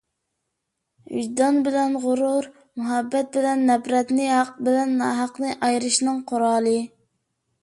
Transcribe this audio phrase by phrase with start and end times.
[1.17, 2.47] ۋىجدان بىلەن غۇرۇر،
[2.81, 6.75] مۇھەببەت بىلەن نەپرەتنى، ھەق بىلەن ناھەقنى ئايرىشنىڭ قورالى.